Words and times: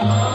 Amen. 0.00 0.29